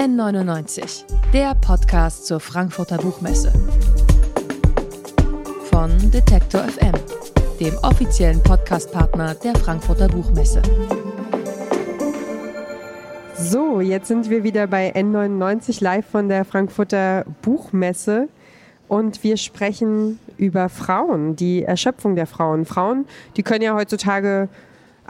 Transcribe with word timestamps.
N99, 0.00 1.04
der 1.30 1.54
Podcast 1.56 2.24
zur 2.24 2.40
Frankfurter 2.40 2.96
Buchmesse. 2.96 3.52
Von 5.64 5.90
Detektor 6.10 6.62
FM, 6.62 6.94
dem 7.60 7.76
offiziellen 7.82 8.42
Podcastpartner 8.42 9.34
der 9.34 9.54
Frankfurter 9.56 10.08
Buchmesse. 10.08 10.62
So, 13.36 13.82
jetzt 13.82 14.08
sind 14.08 14.30
wir 14.30 14.42
wieder 14.42 14.66
bei 14.68 14.90
N99 14.94 15.84
live 15.84 16.06
von 16.06 16.30
der 16.30 16.46
Frankfurter 16.46 17.26
Buchmesse 17.42 18.30
und 18.88 19.22
wir 19.22 19.36
sprechen 19.36 20.18
über 20.38 20.70
Frauen, 20.70 21.36
die 21.36 21.62
Erschöpfung 21.62 22.16
der 22.16 22.26
Frauen. 22.26 22.64
Frauen, 22.64 23.04
die 23.36 23.42
können 23.42 23.64
ja 23.64 23.74
heutzutage 23.74 24.48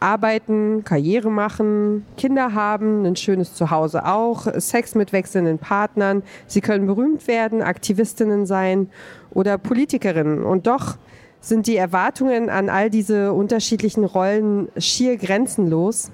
arbeiten, 0.00 0.82
Karriere 0.84 1.30
machen, 1.30 2.04
Kinder 2.16 2.54
haben, 2.54 3.04
ein 3.04 3.16
schönes 3.16 3.54
Zuhause 3.54 4.06
auch, 4.06 4.46
Sex 4.58 4.94
mit 4.94 5.12
wechselnden 5.12 5.58
Partnern. 5.58 6.22
Sie 6.46 6.60
können 6.60 6.86
berühmt 6.86 7.28
werden, 7.28 7.62
Aktivistinnen 7.62 8.46
sein 8.46 8.88
oder 9.32 9.58
Politikerinnen. 9.58 10.42
Und 10.42 10.66
doch 10.66 10.96
sind 11.40 11.66
die 11.66 11.76
Erwartungen 11.76 12.50
an 12.50 12.68
all 12.68 12.90
diese 12.90 13.32
unterschiedlichen 13.32 14.04
Rollen 14.04 14.68
schier 14.76 15.16
grenzenlos. 15.16 16.10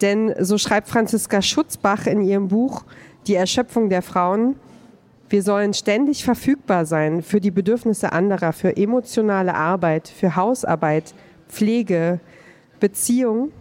Denn 0.00 0.34
so 0.38 0.58
schreibt 0.58 0.88
Franziska 0.88 1.42
Schutzbach 1.42 2.06
in 2.06 2.20
ihrem 2.20 2.48
Buch 2.48 2.84
Die 3.26 3.34
Erschöpfung 3.34 3.88
der 3.88 4.02
Frauen, 4.02 4.56
wir 5.28 5.42
sollen 5.42 5.74
ständig 5.74 6.24
verfügbar 6.24 6.86
sein 6.86 7.22
für 7.22 7.40
die 7.40 7.50
Bedürfnisse 7.50 8.12
anderer, 8.12 8.52
für 8.52 8.76
emotionale 8.76 9.54
Arbeit, 9.54 10.06
für 10.06 10.36
Hausarbeit, 10.36 11.14
Pflege, 11.48 12.20
Beziehung, 12.80 13.52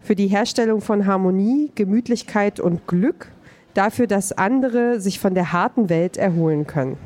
für 0.00 0.14
die 0.14 0.28
Herstellung 0.28 0.80
von 0.80 1.06
Harmonie, 1.06 1.70
Gemütlichkeit 1.74 2.60
und 2.60 2.86
Glück, 2.86 3.28
dafür, 3.74 4.06
dass 4.06 4.32
andere 4.32 5.00
sich 5.00 5.20
von 5.20 5.34
der 5.34 5.52
harten 5.52 5.88
Welt 5.88 6.16
erholen 6.16 6.66
können. 6.66 6.96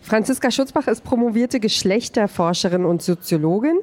Franziska 0.00 0.50
Schutzbach 0.50 0.88
ist 0.88 1.04
promovierte 1.04 1.60
Geschlechterforscherin 1.60 2.84
und 2.84 3.02
Soziologin. 3.02 3.78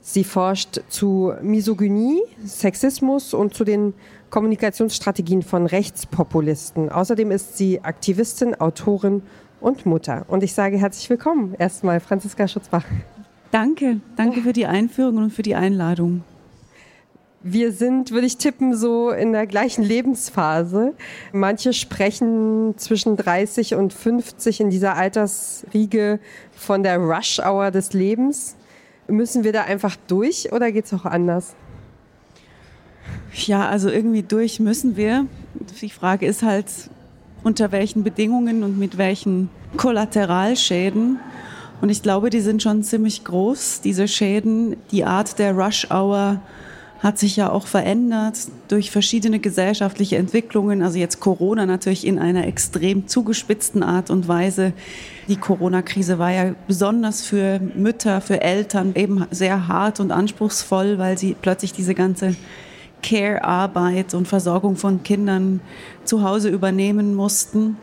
Sie 0.00 0.24
forscht 0.24 0.80
zu 0.88 1.32
Misogynie, 1.42 2.20
Sexismus 2.44 3.32
und 3.34 3.54
zu 3.54 3.64
den 3.64 3.94
Kommunikationsstrategien 4.30 5.42
von 5.42 5.66
Rechtspopulisten. 5.66 6.90
Außerdem 6.90 7.30
ist 7.30 7.56
sie 7.56 7.80
Aktivistin, 7.82 8.54
Autorin 8.60 9.22
und 9.60 9.86
Mutter. 9.86 10.24
Und 10.28 10.42
ich 10.42 10.52
sage 10.52 10.76
herzlich 10.76 11.08
willkommen 11.08 11.54
erstmal, 11.58 12.00
Franziska 12.00 12.48
Schutzbach. 12.48 12.84
Danke, 13.52 14.00
danke 14.16 14.40
für 14.40 14.54
die 14.54 14.64
Einführung 14.64 15.18
und 15.18 15.30
für 15.30 15.42
die 15.42 15.54
Einladung. 15.54 16.24
Wir 17.42 17.70
sind, 17.70 18.10
würde 18.10 18.26
ich 18.26 18.38
tippen, 18.38 18.74
so 18.74 19.10
in 19.10 19.32
der 19.32 19.46
gleichen 19.46 19.82
Lebensphase. 19.82 20.94
Manche 21.32 21.74
sprechen 21.74 22.72
zwischen 22.78 23.18
30 23.18 23.74
und 23.74 23.92
50 23.92 24.60
in 24.60 24.70
dieser 24.70 24.96
Altersriege 24.96 26.18
von 26.52 26.82
der 26.82 26.96
Rush-Hour 26.96 27.70
des 27.70 27.92
Lebens. 27.92 28.56
Müssen 29.06 29.44
wir 29.44 29.52
da 29.52 29.64
einfach 29.64 29.96
durch 30.06 30.50
oder 30.50 30.72
geht 30.72 30.86
es 30.86 30.94
auch 30.94 31.04
anders? 31.04 31.54
Ja, 33.34 33.68
also 33.68 33.90
irgendwie 33.90 34.22
durch 34.22 34.60
müssen 34.60 34.96
wir. 34.96 35.26
Die 35.82 35.90
Frage 35.90 36.24
ist 36.24 36.42
halt, 36.42 36.70
unter 37.44 37.70
welchen 37.70 38.02
Bedingungen 38.02 38.62
und 38.62 38.78
mit 38.78 38.96
welchen 38.96 39.50
Kollateralschäden. 39.76 41.18
Und 41.82 41.88
ich 41.88 42.00
glaube, 42.00 42.30
die 42.30 42.40
sind 42.40 42.62
schon 42.62 42.84
ziemlich 42.84 43.24
groß, 43.24 43.80
diese 43.80 44.06
Schäden. 44.06 44.76
Die 44.92 45.04
Art 45.04 45.40
der 45.40 45.52
Rush 45.52 45.88
Hour 45.90 46.40
hat 47.00 47.18
sich 47.18 47.34
ja 47.34 47.50
auch 47.50 47.66
verändert 47.66 48.38
durch 48.68 48.92
verschiedene 48.92 49.40
gesellschaftliche 49.40 50.16
Entwicklungen. 50.16 50.82
Also 50.82 50.98
jetzt 50.98 51.18
Corona 51.18 51.66
natürlich 51.66 52.06
in 52.06 52.20
einer 52.20 52.46
extrem 52.46 53.08
zugespitzten 53.08 53.82
Art 53.82 54.10
und 54.10 54.28
Weise. 54.28 54.74
Die 55.26 55.34
Corona-Krise 55.34 56.20
war 56.20 56.30
ja 56.30 56.54
besonders 56.68 57.22
für 57.22 57.58
Mütter, 57.58 58.20
für 58.20 58.40
Eltern 58.40 58.94
eben 58.94 59.26
sehr 59.32 59.66
hart 59.66 59.98
und 59.98 60.12
anspruchsvoll, 60.12 60.98
weil 60.98 61.18
sie 61.18 61.34
plötzlich 61.34 61.72
diese 61.72 61.96
ganze 61.96 62.36
Care-Arbeit 63.02 64.14
und 64.14 64.28
Versorgung 64.28 64.76
von 64.76 65.02
Kindern 65.02 65.60
zu 66.04 66.22
Hause 66.22 66.48
übernehmen 66.48 67.16
mussten. 67.16 67.76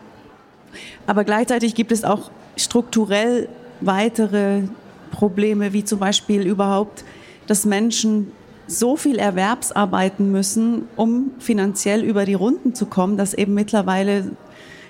Aber 1.06 1.26
gleichzeitig 1.26 1.76
gibt 1.76 1.92
es 1.92 2.06
auch 2.06 2.32
strukturell 2.56 3.50
weitere 3.82 4.64
Probleme, 5.12 5.74
wie 5.74 5.84
zum 5.84 6.00
Beispiel 6.00 6.42
überhaupt, 6.42 7.04
dass 7.48 7.66
Menschen 7.66 8.32
so 8.68 8.96
viel 8.96 9.18
Erwerbsarbeiten 9.18 10.32
müssen, 10.32 10.84
um 10.96 11.32
finanziell 11.40 12.04
über 12.04 12.26
die 12.26 12.36
Runden 12.36 12.76
zu 12.76 12.86
kommen, 12.86 13.18
dass 13.18 13.34
eben 13.34 13.54
mittlerweile 13.54 14.32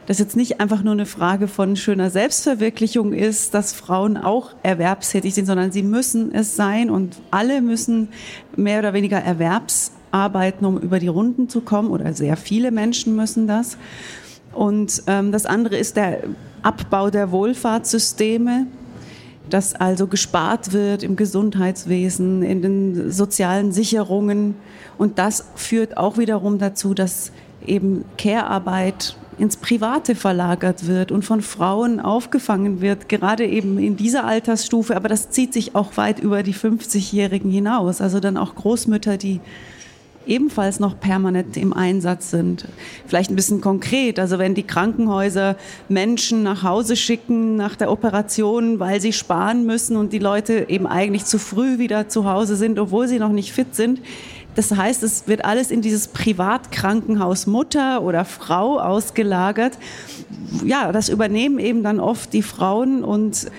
das 0.05 0.17
jetzt 0.17 0.35
nicht 0.35 0.59
einfach 0.59 0.81
nur 0.81 0.93
eine 0.93 1.05
Frage 1.05 1.47
von 1.47 1.75
schöner 1.75 2.09
Selbstverwirklichung 2.09 3.13
ist, 3.13 3.53
dass 3.53 3.73
Frauen 3.73 4.17
auch 4.17 4.55
erwerbstätig 4.63 5.35
sind, 5.35 5.45
sondern 5.45 5.71
sie 5.71 5.83
müssen 5.83 6.33
es 6.33 6.55
sein 6.55 6.89
und 6.89 7.21
alle 7.29 7.61
müssen 7.61 8.09
mehr 8.55 8.79
oder 8.79 8.93
weniger 8.93 9.19
Erwerbsarbeiten, 9.19 10.65
um 10.65 10.79
über 10.79 10.97
die 10.97 11.09
Runden 11.09 11.47
zu 11.47 11.61
kommen 11.61 11.91
oder 11.91 12.11
sehr 12.13 12.37
viele 12.37 12.71
Menschen 12.71 13.15
müssen 13.15 13.45
das. 13.45 13.77
Und 14.51 15.03
ähm, 15.05 15.31
das 15.31 15.45
andere 15.45 15.77
ist 15.77 15.95
der 15.95 16.23
Abbau 16.63 17.11
der 17.11 17.31
Wohlfahrtssysteme, 17.31 18.65
dass 19.49 19.75
also 19.75 20.07
gespart 20.07 20.73
wird 20.73 21.03
im 21.03 21.15
Gesundheitswesen, 21.15 22.43
in 22.43 22.61
den 22.61 23.11
sozialen 23.11 23.71
Sicherungen. 23.71 24.55
Und 24.97 25.19
das 25.19 25.45
führt 25.55 25.97
auch 25.97 26.17
wiederum 26.17 26.59
dazu, 26.59 26.93
dass 26.93 27.31
eben 27.65 28.05
Care-Arbeit 28.17 29.15
ins 29.37 29.57
Private 29.57 30.15
verlagert 30.15 30.87
wird 30.87 31.11
und 31.11 31.23
von 31.23 31.41
Frauen 31.41 31.99
aufgefangen 31.99 32.81
wird, 32.81 33.07
gerade 33.09 33.45
eben 33.45 33.79
in 33.79 33.95
dieser 33.95 34.25
Altersstufe. 34.25 34.95
Aber 34.95 35.07
das 35.07 35.29
zieht 35.29 35.53
sich 35.53 35.75
auch 35.75 35.97
weit 35.97 36.19
über 36.19 36.43
die 36.43 36.53
50-Jährigen 36.53 37.49
hinaus. 37.49 38.01
Also 38.01 38.19
dann 38.19 38.37
auch 38.37 38.55
Großmütter, 38.55 39.17
die 39.17 39.39
ebenfalls 40.25 40.79
noch 40.79 40.99
permanent 40.99 41.57
im 41.57 41.73
Einsatz 41.73 42.29
sind. 42.29 42.65
Vielleicht 43.07 43.31
ein 43.31 43.35
bisschen 43.35 43.61
konkret, 43.61 44.19
also 44.19 44.37
wenn 44.37 44.55
die 44.55 44.63
Krankenhäuser 44.63 45.55
Menschen 45.87 46.43
nach 46.43 46.63
Hause 46.63 46.95
schicken 46.95 47.55
nach 47.55 47.75
der 47.75 47.91
Operation, 47.91 48.79
weil 48.79 49.01
sie 49.01 49.13
sparen 49.13 49.65
müssen 49.65 49.97
und 49.97 50.13
die 50.13 50.19
Leute 50.19 50.65
eben 50.69 50.87
eigentlich 50.87 51.25
zu 51.25 51.39
früh 51.39 51.79
wieder 51.79 52.09
zu 52.09 52.29
Hause 52.29 52.55
sind, 52.55 52.79
obwohl 52.79 53.07
sie 53.07 53.19
noch 53.19 53.31
nicht 53.31 53.53
fit 53.53 53.75
sind. 53.75 54.01
Das 54.55 54.75
heißt, 54.75 55.03
es 55.03 55.27
wird 55.27 55.45
alles 55.45 55.71
in 55.71 55.81
dieses 55.81 56.09
Privatkrankenhaus 56.09 57.47
Mutter 57.47 58.01
oder 58.01 58.25
Frau 58.25 58.79
ausgelagert. 58.79 59.77
Ja, 60.65 60.91
das 60.91 61.09
übernehmen 61.09 61.59
eben 61.59 61.83
dann 61.83 61.99
oft 61.99 62.33
die 62.33 62.41
Frauen 62.41 63.03
und 63.03 63.49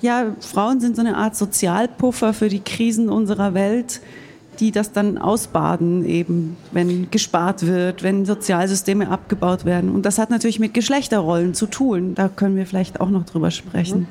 ja, 0.00 0.36
Frauen 0.40 0.80
sind 0.80 0.96
so 0.96 1.00
eine 1.00 1.16
Art 1.16 1.34
Sozialpuffer 1.34 2.34
für 2.34 2.48
die 2.48 2.60
Krisen 2.60 3.08
unserer 3.08 3.54
Welt 3.54 4.00
die 4.60 4.70
das 4.72 4.92
dann 4.92 5.18
ausbaden, 5.18 6.04
eben, 6.04 6.56
wenn 6.72 7.10
gespart 7.10 7.66
wird, 7.66 8.02
wenn 8.02 8.24
Sozialsysteme 8.24 9.08
abgebaut 9.08 9.64
werden. 9.64 9.90
Und 9.90 10.06
das 10.06 10.18
hat 10.18 10.30
natürlich 10.30 10.58
mit 10.58 10.74
Geschlechterrollen 10.74 11.54
zu 11.54 11.66
tun. 11.66 12.14
Da 12.14 12.28
können 12.28 12.56
wir 12.56 12.66
vielleicht 12.66 13.00
auch 13.00 13.10
noch 13.10 13.24
drüber 13.24 13.50
sprechen. 13.50 14.00
Mhm. 14.00 14.06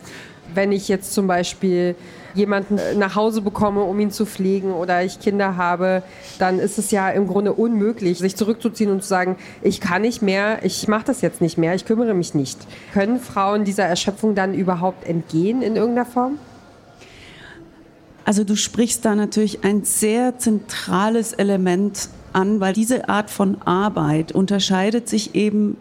Wenn 0.56 0.72
ich 0.72 0.88
jetzt 0.88 1.14
zum 1.14 1.26
Beispiel 1.26 1.96
jemanden 2.36 2.78
nach 2.98 3.16
Hause 3.16 3.42
bekomme, 3.42 3.82
um 3.82 4.00
ihn 4.00 4.12
zu 4.12 4.26
pflegen 4.26 4.72
oder 4.72 5.04
ich 5.04 5.20
Kinder 5.20 5.58
habe, 5.58 6.04
dann 6.40 6.60
ist 6.60 6.78
es 6.78 6.92
ja 6.92 7.10
im 7.10 7.28
Grunde 7.28 7.54
unmöglich, 7.54 8.20
sich 8.20 8.36
zurückzuziehen 8.36 8.92
und 8.92 9.02
zu 9.02 9.08
sagen, 9.08 9.38
ich 9.62 9.82
kann 9.82 10.04
nicht 10.04 10.22
mehr, 10.22 10.64
ich 10.64 10.88
mache 10.88 11.06
das 11.06 11.22
jetzt 11.22 11.42
nicht 11.42 11.58
mehr, 11.58 11.74
ich 11.76 11.86
kümmere 11.86 12.14
mich 12.14 12.34
nicht. 12.34 12.60
Können 12.94 13.20
Frauen 13.20 13.64
dieser 13.64 13.86
Erschöpfung 13.86 14.36
dann 14.36 14.54
überhaupt 14.54 15.08
entgehen 15.08 15.62
in 15.62 15.76
irgendeiner 15.76 16.06
Form? 16.06 16.38
Also 18.26 18.44
du 18.44 18.56
sprichst 18.56 19.04
da 19.04 19.16
natürlich 19.16 19.64
ein 19.64 19.84
sehr 19.84 20.38
zentrales 20.40 21.34
Element 21.34 22.10
an, 22.32 22.60
weil 22.60 22.74
diese 22.74 23.10
Art 23.10 23.30
von 23.30 23.62
Arbeit 23.64 24.32
unterscheidet 24.32 25.10
sich 25.10 25.36
eben 25.36 25.78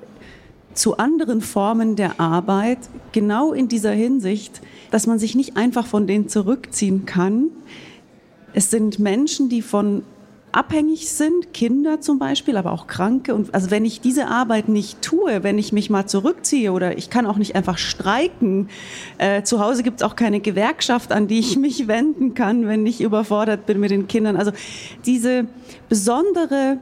zu 0.75 0.97
anderen 0.97 1.41
Formen 1.41 1.97
der 1.97 2.19
Arbeit 2.19 2.79
genau 3.13 3.53
in 3.53 3.69
dieser 3.69 3.93
Hinsicht, 3.93 4.61
dass 4.91 5.07
man 5.07 5.19
sich 5.19 5.35
nicht 5.35 5.57
einfach 5.57 5.87
von 5.87 6.07
denen 6.07 6.29
zurückziehen 6.29 7.07
kann. 7.07 7.49
Es 8.55 8.71
sind 8.71 8.99
Menschen, 8.99 9.49
die 9.49 9.63
von 9.63 10.03
abhängig 10.53 11.11
sind, 11.11 11.53
Kinder 11.55 12.01
zum 12.01 12.19
Beispiel, 12.19 12.57
aber 12.57 12.73
auch 12.73 12.87
Kranke. 12.87 13.35
Und 13.35 13.55
also 13.55 13.71
wenn 13.71 13.85
ich 13.85 14.01
diese 14.01 14.29
Arbeit 14.29 14.69
nicht 14.69 15.03
tue, 15.03 15.43
wenn 15.43 15.59
ich 15.59 15.73
mich 15.73 15.91
mal 15.91 16.07
zurückziehe 16.07 16.73
oder 16.73 16.97
ich 16.99 17.11
kann 17.11 17.27
auch 17.27 17.37
nicht 17.37 17.57
einfach 17.57 17.79
streiken, 17.79 18.69
äh, 19.19 19.43
zu 19.43 19.61
Hause 19.61 19.83
gibt 19.83 20.01
es 20.01 20.07
auch 20.07 20.15
keine 20.15 20.41
Gewerkschaft, 20.41 21.13
an 21.13 21.27
die 21.27 21.39
ich 21.39 21.57
mich 21.57 21.89
wenden 21.89 22.35
kann, 22.35 22.67
wenn 22.67 22.87
ich 22.87 23.01
überfordert 23.01 23.67
bin 23.67 23.81
mit 23.81 23.91
den 23.91 24.07
Kindern. 24.09 24.37
Also 24.37 24.53
diese 25.07 25.47
besondere 25.89 26.79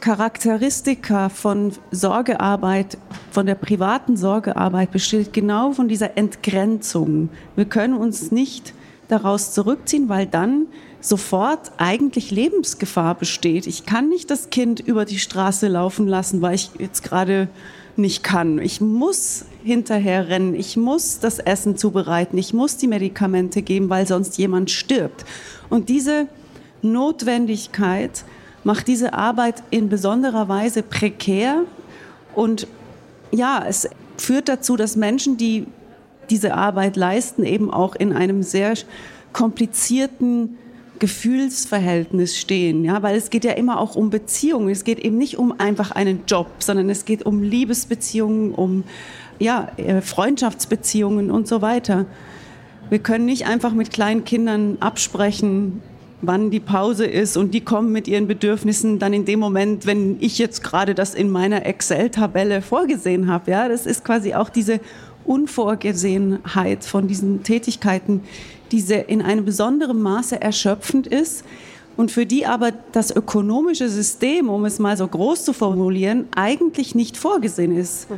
Charakteristika 0.00 1.28
von 1.28 1.72
Sorgearbeit, 1.92 2.98
von 3.30 3.46
der 3.46 3.54
privaten 3.54 4.16
Sorgearbeit 4.16 4.90
besteht 4.90 5.32
genau 5.32 5.70
von 5.70 5.86
dieser 5.86 6.18
Entgrenzung. 6.18 7.28
Wir 7.54 7.66
können 7.66 7.94
uns 7.94 8.32
nicht 8.32 8.74
daraus 9.06 9.52
zurückziehen, 9.52 10.08
weil 10.08 10.26
dann 10.26 10.66
sofort 11.02 11.72
eigentlich 11.76 12.30
Lebensgefahr 12.30 13.16
besteht. 13.16 13.66
Ich 13.66 13.84
kann 13.84 14.08
nicht 14.08 14.30
das 14.30 14.50
Kind 14.50 14.80
über 14.80 15.04
die 15.04 15.18
Straße 15.18 15.68
laufen 15.68 16.06
lassen, 16.06 16.40
weil 16.40 16.54
ich 16.54 16.70
jetzt 16.78 17.02
gerade 17.02 17.48
nicht 17.96 18.22
kann. 18.22 18.58
Ich 18.58 18.80
muss 18.80 19.44
hinterher 19.64 20.28
rennen, 20.28 20.54
ich 20.54 20.76
muss 20.76 21.18
das 21.18 21.38
Essen 21.38 21.76
zubereiten, 21.76 22.38
ich 22.38 22.54
muss 22.54 22.76
die 22.78 22.86
Medikamente 22.86 23.62
geben, 23.62 23.90
weil 23.90 24.06
sonst 24.06 24.38
jemand 24.38 24.70
stirbt. 24.70 25.24
Und 25.68 25.88
diese 25.88 26.28
Notwendigkeit 26.80 28.24
macht 28.64 28.86
diese 28.86 29.12
Arbeit 29.12 29.62
in 29.70 29.88
besonderer 29.88 30.48
Weise 30.48 30.82
prekär 30.82 31.62
und 32.34 32.66
ja, 33.30 33.64
es 33.66 33.88
führt 34.16 34.48
dazu, 34.48 34.76
dass 34.76 34.94
Menschen, 34.96 35.36
die 35.36 35.66
diese 36.30 36.54
Arbeit 36.54 36.96
leisten, 36.96 37.44
eben 37.44 37.70
auch 37.70 37.94
in 37.94 38.12
einem 38.12 38.42
sehr 38.42 38.74
komplizierten 39.32 40.58
Gefühlsverhältnis 41.02 42.38
stehen, 42.38 42.84
ja, 42.84 43.02
weil 43.02 43.16
es 43.16 43.28
geht 43.28 43.42
ja 43.42 43.54
immer 43.54 43.80
auch 43.80 43.96
um 43.96 44.10
Beziehungen. 44.10 44.68
Es 44.68 44.84
geht 44.84 45.00
eben 45.00 45.18
nicht 45.18 45.36
um 45.36 45.52
einfach 45.58 45.90
einen 45.90 46.20
Job, 46.28 46.46
sondern 46.60 46.88
es 46.90 47.04
geht 47.04 47.26
um 47.26 47.42
Liebesbeziehungen, 47.42 48.54
um 48.54 48.84
ja, 49.40 49.72
äh, 49.78 50.00
Freundschaftsbeziehungen 50.00 51.32
und 51.32 51.48
so 51.48 51.60
weiter. 51.60 52.06
Wir 52.88 53.00
können 53.00 53.24
nicht 53.24 53.48
einfach 53.48 53.72
mit 53.72 53.90
kleinen 53.90 54.24
Kindern 54.24 54.76
absprechen, 54.78 55.82
wann 56.20 56.52
die 56.52 56.60
Pause 56.60 57.04
ist 57.04 57.36
und 57.36 57.52
die 57.52 57.62
kommen 57.62 57.90
mit 57.90 58.06
ihren 58.06 58.28
Bedürfnissen 58.28 59.00
dann 59.00 59.12
in 59.12 59.24
dem 59.24 59.40
Moment, 59.40 59.86
wenn 59.86 60.18
ich 60.20 60.38
jetzt 60.38 60.62
gerade 60.62 60.94
das 60.94 61.14
in 61.14 61.30
meiner 61.30 61.66
Excel-Tabelle 61.66 62.62
vorgesehen 62.62 63.26
habe. 63.26 63.50
Ja, 63.50 63.66
das 63.66 63.86
ist 63.86 64.04
quasi 64.04 64.34
auch 64.34 64.50
diese 64.50 64.78
Unvorgesehenheit 65.24 66.84
von 66.84 67.08
diesen 67.08 67.42
Tätigkeiten, 67.42 68.20
die 68.72 68.80
in 69.06 69.22
einem 69.22 69.44
besonderen 69.44 70.00
Maße 70.00 70.40
erschöpfend 70.40 71.06
ist 71.06 71.44
und 71.96 72.10
für 72.10 72.26
die 72.26 72.46
aber 72.46 72.72
das 72.92 73.14
ökonomische 73.14 73.88
System, 73.88 74.48
um 74.48 74.64
es 74.64 74.78
mal 74.78 74.96
so 74.96 75.06
groß 75.06 75.44
zu 75.44 75.52
formulieren, 75.52 76.26
eigentlich 76.34 76.94
nicht 76.94 77.16
vorgesehen 77.16 77.76
ist. 77.76 78.08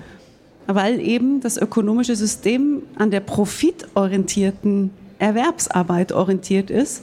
Weil 0.67 1.01
eben 1.01 1.41
das 1.41 1.59
ökonomische 1.59 2.17
System 2.17 2.83
an 2.97 3.11
der 3.11 3.21
profitorientierten 3.21 4.91
Erwerbsarbeit 5.19 6.13
orientiert 6.13 6.71
ist. 6.71 7.03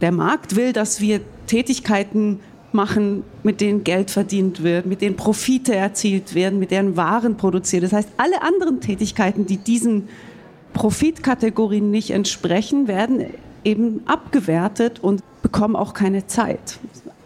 Der 0.00 0.12
Markt 0.12 0.56
will, 0.56 0.72
dass 0.72 1.00
wir 1.00 1.20
Tätigkeiten 1.46 2.40
machen, 2.72 3.24
mit 3.42 3.60
denen 3.60 3.84
Geld 3.84 4.10
verdient 4.10 4.62
wird, 4.62 4.84
mit 4.86 5.00
denen 5.00 5.16
Profite 5.16 5.74
erzielt 5.74 6.34
werden, 6.34 6.58
mit 6.58 6.70
deren 6.70 6.96
Waren 6.96 7.36
produziert. 7.36 7.82
Das 7.82 7.92
heißt, 7.92 8.10
alle 8.18 8.42
anderen 8.42 8.80
Tätigkeiten, 8.80 9.46
die 9.46 9.56
diesen 9.56 10.08
Profitkategorien 10.72 11.90
nicht 11.90 12.10
entsprechen, 12.10 12.88
werden 12.88 13.26
eben 13.64 14.02
abgewertet 14.06 15.00
und 15.00 15.22
bekommen 15.42 15.76
auch 15.76 15.94
keine 15.94 16.26
Zeit. 16.26 16.78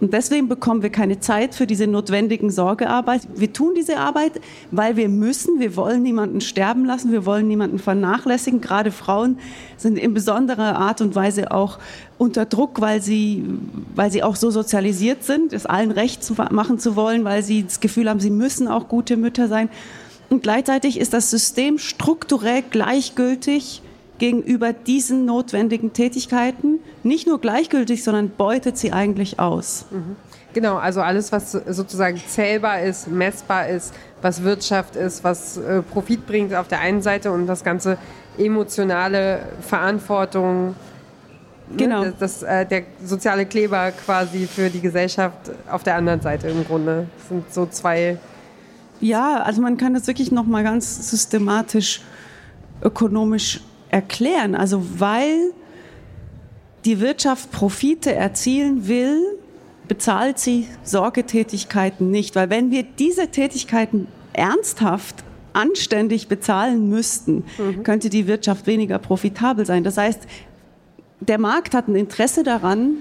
Und 0.03 0.12
deswegen 0.12 0.49
bekommen 0.49 0.83
wir 0.83 0.91
keine 0.91 1.21
Zeit 1.21 1.55
für 1.55 1.65
diese 1.65 1.87
notwendigen 1.87 2.50
Sorgearbeit. 2.50 3.21
Wir 3.37 3.53
tun 3.53 3.75
diese 3.77 3.99
Arbeit, 3.99 4.33
weil 4.73 4.97
wir 4.97 5.09
müssen. 5.09 5.61
Wir 5.61 5.77
wollen 5.77 6.03
niemanden 6.03 6.41
sterben 6.41 6.85
lassen. 6.85 7.12
Wir 7.12 7.25
wollen 7.25 7.47
niemanden 7.47 7.79
vernachlässigen. 7.79 8.61
Gerade 8.61 8.91
Frauen 8.91 9.39
sind 9.77 9.97
in 9.97 10.12
besonderer 10.12 10.77
Art 10.77 11.00
und 11.03 11.15
Weise 11.15 11.53
auch 11.53 11.79
unter 12.19 12.47
Druck, 12.47 12.81
weil 12.81 13.00
sie, 13.00 13.44
weil 13.94 14.11
sie 14.11 14.25
auch 14.25 14.35
so 14.35 14.50
sozialisiert 14.50 15.23
sind, 15.23 15.53
es 15.53 15.67
allen 15.67 15.93
recht 15.93 16.25
zu 16.25 16.35
machen 16.50 16.81
zu 16.81 16.97
wollen, 16.97 17.23
weil 17.23 17.44
sie 17.44 17.62
das 17.62 17.79
Gefühl 17.79 18.11
haben, 18.11 18.19
sie 18.19 18.31
müssen 18.31 18.67
auch 18.67 18.89
gute 18.89 19.17
Mütter 19.17 19.47
sein. 19.47 19.69
Und 20.32 20.43
gleichzeitig 20.43 20.99
ist 20.99 21.12
das 21.12 21.29
System 21.29 21.76
strukturell 21.76 22.62
gleichgültig 22.62 23.82
gegenüber 24.17 24.73
diesen 24.73 25.26
notwendigen 25.26 25.93
Tätigkeiten. 25.93 26.79
Nicht 27.02 27.26
nur 27.26 27.38
gleichgültig, 27.38 28.02
sondern 28.02 28.31
beutet 28.31 28.79
sie 28.79 28.94
eigentlich 28.94 29.38
aus. 29.38 29.84
Mhm. 29.90 30.17
Genau, 30.55 30.76
also 30.76 31.02
alles, 31.02 31.32
was 31.32 31.52
sozusagen 31.52 32.19
zählbar 32.26 32.81
ist, 32.81 33.08
messbar 33.08 33.69
ist, 33.69 33.93
was 34.23 34.43
Wirtschaft 34.43 34.96
ist, 34.96 35.23
was 35.23 35.58
äh, 35.58 35.82
Profit 35.82 36.26
bringt 36.26 36.55
auf 36.55 36.67
der 36.67 36.81
einen 36.81 37.02
Seite 37.02 37.31
und 37.31 37.46
das 37.46 37.62
ganze 37.62 37.99
emotionale 38.38 39.40
Verantwortung, 39.61 40.69
ne, 40.69 40.75
genau. 41.76 42.05
Ne, 42.05 42.14
das, 42.19 42.40
das 42.40 42.43
äh, 42.43 42.64
der 42.64 42.84
soziale 43.05 43.44
Kleber 43.44 43.90
quasi 43.90 44.46
für 44.46 44.70
die 44.70 44.81
Gesellschaft 44.81 45.50
auf 45.70 45.82
der 45.82 45.96
anderen 45.96 46.23
Seite 46.23 46.49
im 46.49 46.64
Grunde. 46.64 47.06
Das 47.19 47.29
sind 47.29 47.52
so 47.52 47.67
zwei 47.67 48.17
ja, 49.03 49.43
also 49.43 49.61
man 49.61 49.77
kann 49.77 49.95
das 49.95 50.07
wirklich 50.07 50.33
noch 50.33 50.47
mal 50.47 50.63
ganz 50.63 51.11
systematisch 51.11 52.01
ökonomisch 52.83 53.61
erklären. 53.91 54.55
Also 54.55 54.83
weil 54.99 55.53
die 56.85 57.01
Wirtschaft 57.01 57.51
Profite 57.51 58.15
erzielen 58.15 58.89
will, 58.89 59.21
bezahlt 59.89 60.39
sie 60.39 60.67
Sorgetätigkeiten 60.85 62.11
nicht. 62.11 62.35
Weil 62.35 62.49
wenn 62.49 62.71
wir 62.71 62.85
diese 62.85 63.29
Tätigkeiten 63.29 64.07
ernsthaft 64.33 65.25
anständig 65.53 66.29
bezahlen 66.29 66.89
müssten, 66.89 67.45
mhm. 67.59 67.83
könnte 67.83 68.09
die 68.09 68.27
Wirtschaft 68.27 68.67
weniger 68.67 68.99
profitabel 68.99 69.67
sein. 69.67 69.85
Das 69.85 69.99
heißt, 69.99 70.23
der 71.21 71.39
Markt 71.39 71.75
hat 71.75 71.89
ein 71.89 71.97
Interesse 71.97 72.43
daran, 72.43 72.97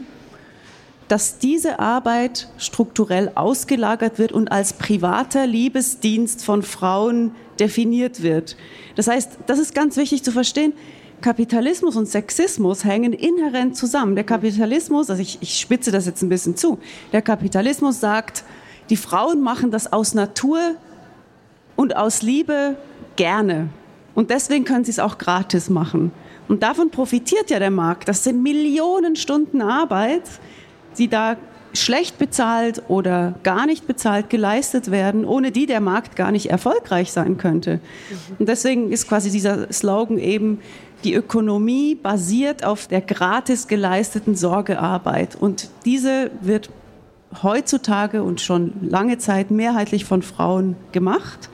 dass 1.11 1.39
diese 1.39 1.79
Arbeit 1.79 2.47
strukturell 2.57 3.33
ausgelagert 3.35 4.17
wird 4.17 4.31
und 4.31 4.49
als 4.49 4.71
privater 4.71 5.45
Liebesdienst 5.45 6.45
von 6.45 6.63
Frauen 6.63 7.35
definiert 7.59 8.23
wird. 8.23 8.55
Das 8.95 9.07
heißt, 9.07 9.39
das 9.45 9.59
ist 9.59 9.75
ganz 9.75 9.97
wichtig 9.97 10.23
zu 10.23 10.31
verstehen. 10.31 10.71
Kapitalismus 11.19 11.97
und 11.97 12.07
Sexismus 12.07 12.85
hängen 12.85 13.11
inhärent 13.11 13.75
zusammen. 13.75 14.15
Der 14.15 14.23
Kapitalismus, 14.23 15.09
also 15.09 15.21
ich, 15.21 15.37
ich 15.41 15.59
spitze 15.59 15.91
das 15.91 16.05
jetzt 16.05 16.21
ein 16.21 16.29
bisschen 16.29 16.55
zu, 16.55 16.79
der 17.11 17.21
Kapitalismus 17.21 17.99
sagt, 17.99 18.45
die 18.89 18.95
Frauen 18.95 19.41
machen 19.41 19.69
das 19.69 19.91
aus 19.91 20.13
Natur 20.13 20.59
und 21.75 21.97
aus 21.97 22.21
Liebe 22.21 22.77
gerne. 23.17 23.67
Und 24.15 24.29
deswegen 24.29 24.63
können 24.63 24.85
sie 24.85 24.91
es 24.91 24.99
auch 24.99 25.17
gratis 25.17 25.69
machen. 25.69 26.13
Und 26.47 26.63
davon 26.63 26.89
profitiert 26.89 27.49
ja 27.49 27.59
der 27.59 27.71
Markt. 27.71 28.07
Das 28.07 28.23
sind 28.23 28.41
Millionen 28.41 29.17
Stunden 29.17 29.61
Arbeit, 29.61 30.23
die 30.97 31.07
da 31.07 31.37
schlecht 31.73 32.17
bezahlt 32.17 32.83
oder 32.89 33.35
gar 33.43 33.65
nicht 33.65 33.87
bezahlt 33.87 34.29
geleistet 34.29 34.91
werden, 34.91 35.25
ohne 35.25 35.51
die 35.51 35.65
der 35.65 35.79
Markt 35.79 36.15
gar 36.15 36.31
nicht 36.31 36.47
erfolgreich 36.49 37.11
sein 37.11 37.37
könnte. 37.37 37.79
Und 38.39 38.49
deswegen 38.49 38.91
ist 38.91 39.07
quasi 39.07 39.31
dieser 39.31 39.71
Slogan 39.71 40.17
eben, 40.17 40.59
die 41.03 41.13
Ökonomie 41.13 41.95
basiert 41.95 42.63
auf 42.63 42.87
der 42.87 43.01
gratis 43.01 43.67
geleisteten 43.67 44.35
Sorgearbeit. 44.35 45.35
Und 45.35 45.69
diese 45.85 46.29
wird 46.41 46.69
heutzutage 47.41 48.21
und 48.21 48.41
schon 48.41 48.73
lange 48.81 49.17
Zeit 49.17 49.51
mehrheitlich 49.51 50.05
von 50.05 50.21
Frauen 50.21 50.75
gemacht 50.91 51.49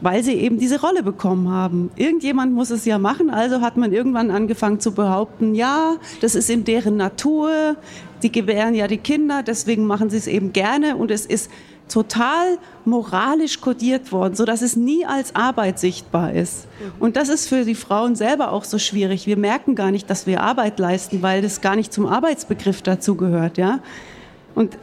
weil 0.00 0.22
sie 0.22 0.34
eben 0.34 0.58
diese 0.58 0.80
Rolle 0.80 1.02
bekommen 1.02 1.50
haben. 1.50 1.90
Irgendjemand 1.96 2.52
muss 2.52 2.70
es 2.70 2.84
ja 2.84 2.98
machen, 2.98 3.30
also 3.30 3.60
hat 3.60 3.76
man 3.76 3.92
irgendwann 3.92 4.30
angefangen 4.30 4.80
zu 4.80 4.92
behaupten, 4.92 5.54
ja, 5.54 5.96
das 6.20 6.34
ist 6.34 6.50
in 6.50 6.64
deren 6.64 6.96
Natur, 6.96 7.76
die 8.22 8.32
gebären 8.32 8.74
ja 8.74 8.88
die 8.88 8.98
Kinder, 8.98 9.42
deswegen 9.42 9.86
machen 9.86 10.10
sie 10.10 10.18
es 10.18 10.26
eben 10.26 10.52
gerne 10.52 10.96
und 10.96 11.10
es 11.10 11.26
ist 11.26 11.50
total 11.88 12.58
moralisch 12.84 13.60
kodiert 13.60 14.10
worden, 14.10 14.34
so 14.34 14.44
dass 14.44 14.60
es 14.60 14.76
nie 14.76 15.06
als 15.06 15.34
Arbeit 15.36 15.78
sichtbar 15.78 16.32
ist. 16.32 16.66
Und 16.98 17.16
das 17.16 17.28
ist 17.28 17.48
für 17.48 17.64
die 17.64 17.76
Frauen 17.76 18.16
selber 18.16 18.52
auch 18.52 18.64
so 18.64 18.78
schwierig. 18.78 19.26
Wir 19.26 19.36
merken 19.36 19.76
gar 19.76 19.92
nicht, 19.92 20.10
dass 20.10 20.26
wir 20.26 20.42
Arbeit 20.42 20.78
leisten, 20.80 21.22
weil 21.22 21.42
das 21.42 21.60
gar 21.60 21.76
nicht 21.76 21.92
zum 21.92 22.06
Arbeitsbegriff 22.06 22.82
dazugehört, 22.82 23.56
ja. 23.56 23.78
Und 24.56 24.76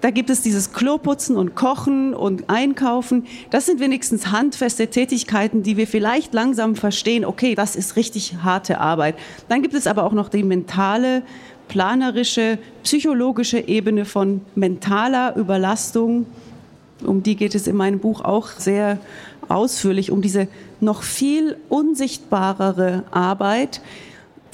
da 0.00 0.10
gibt 0.10 0.30
es 0.30 0.42
dieses 0.42 0.72
Kloputzen 0.72 1.36
und 1.36 1.54
Kochen 1.54 2.14
und 2.14 2.48
Einkaufen. 2.48 3.26
Das 3.50 3.66
sind 3.66 3.80
wenigstens 3.80 4.30
handfeste 4.30 4.88
Tätigkeiten, 4.88 5.62
die 5.62 5.76
wir 5.76 5.86
vielleicht 5.86 6.34
langsam 6.34 6.76
verstehen. 6.76 7.24
Okay, 7.24 7.54
das 7.54 7.76
ist 7.76 7.96
richtig 7.96 8.36
harte 8.42 8.80
Arbeit. 8.80 9.16
Dann 9.48 9.62
gibt 9.62 9.74
es 9.74 9.86
aber 9.86 10.04
auch 10.04 10.12
noch 10.12 10.28
die 10.28 10.44
mentale, 10.44 11.22
planerische, 11.68 12.58
psychologische 12.82 13.58
Ebene 13.58 14.04
von 14.04 14.40
mentaler 14.54 15.36
Überlastung. 15.36 16.26
Um 17.04 17.22
die 17.22 17.36
geht 17.36 17.54
es 17.54 17.66
in 17.66 17.76
meinem 17.76 17.98
Buch 17.98 18.22
auch 18.22 18.48
sehr 18.50 18.98
ausführlich, 19.48 20.10
um 20.10 20.22
diese 20.22 20.48
noch 20.80 21.02
viel 21.02 21.56
unsichtbarere 21.68 23.04
Arbeit, 23.10 23.80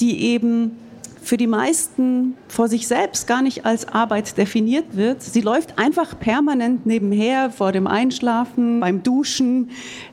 die 0.00 0.24
eben 0.24 0.72
für 1.24 1.36
die 1.36 1.46
meisten 1.46 2.36
vor 2.48 2.68
sich 2.68 2.86
selbst 2.86 3.26
gar 3.26 3.42
nicht 3.42 3.64
als 3.64 3.88
Arbeit 3.88 4.36
definiert 4.36 4.96
wird. 4.96 5.22
Sie 5.22 5.40
läuft 5.40 5.78
einfach 5.78 6.18
permanent 6.18 6.86
nebenher 6.86 7.50
vor 7.50 7.72
dem 7.72 7.86
Einschlafen, 7.86 8.80
beim 8.80 9.02
Duschen. 9.02 9.70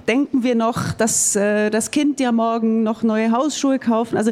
Denken 0.07 0.43
wir 0.43 0.55
noch, 0.55 0.93
dass 0.93 1.35
äh, 1.35 1.69
das 1.69 1.91
Kind 1.91 2.19
ja 2.19 2.31
morgen 2.31 2.83
noch 2.83 3.03
neue 3.03 3.31
Hausschuhe 3.31 3.77
kaufen. 3.77 4.17
Also 4.17 4.31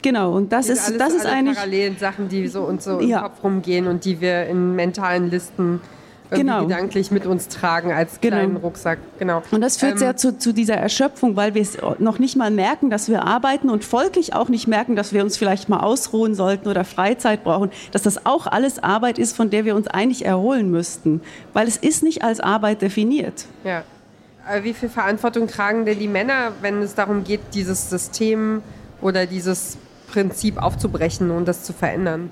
Genau, 0.00 0.32
und 0.36 0.52
das 0.52 0.68
ist, 0.68 0.86
alles, 0.86 0.98
das 0.98 1.14
ist 1.14 1.26
eigentlich. 1.26 1.56
parallelen 1.56 1.96
Sachen, 1.98 2.28
die 2.28 2.46
so 2.46 2.62
und 2.62 2.80
so 2.80 3.00
im 3.00 3.08
ja. 3.08 3.22
Kopf 3.22 3.42
rumgehen 3.42 3.88
und 3.88 4.04
die 4.04 4.20
wir 4.20 4.46
in 4.46 4.76
mentalen 4.76 5.28
Listen 5.28 5.80
genau. 6.30 6.62
gedanklich 6.66 7.10
mit 7.10 7.26
uns 7.26 7.48
tragen 7.48 7.92
als 7.92 8.20
Genau. 8.20 8.36
kleinen 8.36 8.56
Rucksack. 8.56 8.98
Genau. 9.18 9.42
Und 9.50 9.60
das 9.60 9.76
führt 9.76 9.92
Ähm, 9.92 9.98
sehr 9.98 10.16
zu, 10.16 10.38
zu 10.38 10.52
dieser 10.52 10.74
Erschöpfung, 10.74 11.36
weil 11.36 11.54
wir 11.54 11.62
es 11.62 11.78
noch 11.98 12.18
nicht 12.18 12.36
mal 12.36 12.50
merken, 12.50 12.90
dass 12.90 13.08
wir 13.08 13.24
arbeiten 13.24 13.70
und 13.70 13.84
folglich 13.84 14.34
auch 14.34 14.48
nicht 14.48 14.66
merken, 14.68 14.96
dass 14.96 15.12
wir 15.12 15.22
uns 15.22 15.36
vielleicht 15.36 15.68
mal 15.68 15.80
ausruhen 15.80 16.34
sollten 16.34 16.68
oder 16.68 16.84
Freizeit 16.84 17.44
brauchen, 17.44 17.70
dass 17.92 18.02
das 18.02 18.26
auch 18.26 18.46
alles 18.46 18.82
Arbeit 18.82 19.18
ist, 19.18 19.36
von 19.36 19.50
der 19.50 19.64
wir 19.64 19.74
uns 19.74 19.88
eigentlich 19.88 20.24
erholen 20.24 20.70
müssten, 20.70 21.20
weil 21.52 21.66
es 21.68 21.76
ist 21.76 22.02
nicht 22.02 22.22
als 22.22 22.40
Arbeit 22.40 22.82
definiert. 22.82 23.46
Ja. 23.64 23.82
Wie 24.62 24.72
viel 24.72 24.88
Verantwortung 24.88 25.46
tragen 25.46 25.84
denn 25.84 25.98
die 25.98 26.08
Männer, 26.08 26.52
wenn 26.62 26.80
es 26.80 26.94
darum 26.94 27.22
geht, 27.22 27.40
dieses 27.52 27.90
System 27.90 28.62
oder 29.02 29.26
dieses 29.26 29.76
Prinzip 30.10 30.56
aufzubrechen 30.56 31.30
und 31.30 31.46
das 31.46 31.64
zu 31.64 31.74
verändern? 31.74 32.30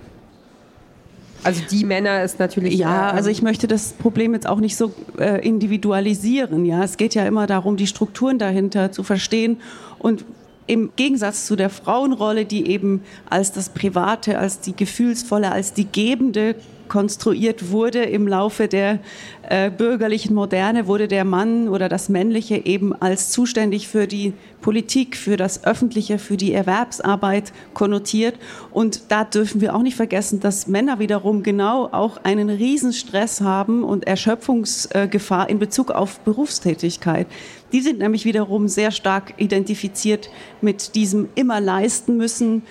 Also 1.47 1.63
die 1.71 1.85
Männer 1.85 2.23
ist 2.23 2.39
natürlich. 2.39 2.75
Ja, 2.75 3.11
äh, 3.11 3.13
also 3.13 3.31
ich 3.31 3.43
möchte 3.43 3.67
das 3.67 3.93
Problem 3.93 4.35
jetzt 4.35 4.49
auch 4.49 4.59
nicht 4.59 4.77
so 4.77 4.93
äh, 5.19 5.47
individualisieren. 5.47 6.65
Ja, 6.65 6.83
es 6.83 6.97
geht 6.97 7.15
ja 7.15 7.27
immer 7.27 7.47
darum, 7.47 7.77
die 7.77 7.87
Strukturen 7.87 8.39
dahinter 8.39 8.93
zu 8.93 9.03
verstehen 9.03 9.59
und 9.99 10.25
im 10.67 10.91
Gegensatz 10.97 11.47
zu 11.47 11.55
der 11.55 11.71
Frauenrolle, 11.71 12.45
die 12.45 12.69
eben 12.69 13.03
als 13.31 13.53
das 13.53 13.69
Private, 13.69 14.39
als 14.39 14.61
die 14.61 14.75
gefühlsvolle, 14.75 15.53
als 15.53 15.73
die 15.73 15.87
Gebende 15.87 16.57
konstruiert 16.89 17.71
wurde 17.71 18.03
im 18.03 18.27
Laufe 18.27 18.69
der 18.69 19.01
äh, 19.49 19.71
bürgerlichen 19.71 20.35
Moderne, 20.35 20.87
wurde 20.87 21.09
der 21.09 21.25
Mann 21.25 21.69
oder 21.69 21.89
das 21.89 22.09
Männliche 22.09 22.65
eben 22.65 22.95
als 23.01 23.31
zuständig 23.31 23.89
für 23.89 24.07
die 24.07 24.33
Politik, 24.61 25.17
für 25.17 25.37
das 25.37 25.65
Öffentliche, 25.65 26.19
für 26.19 26.37
die 26.37 26.53
Erwerbsarbeit 26.53 27.53
konnotiert. 27.73 28.35
Und 28.73 29.13
da 29.13 29.23
dürfen 29.23 29.61
wir 29.61 29.77
auch 29.77 29.83
nicht 29.83 29.97
vergessen, 29.97 30.41
dass 30.41 30.67
Männer 30.67 30.99
wiederum 30.99 31.43
genau 31.43 31.89
auch 31.93 32.19
einen 32.25 32.51
Riesenstress 32.51 33.41
haben 33.41 33.85
und 33.85 34.07
Erschöpfungsgefahr 34.07 35.49
in 35.49 35.59
Bezug 35.59 35.93
auf 35.93 36.19
Berufstätigkeit. 36.21 37.27
Die 37.73 37.81
sind 37.81 37.99
nämlich 37.99 38.25
wiederum 38.25 38.69
sehr 38.69 38.91
stark 38.91 39.35
identifiziert 39.37 40.31
mit 40.61 40.95
diesem 40.95 41.29
immer 41.35 41.61
leisten 41.61 42.17
müssen 42.17 42.63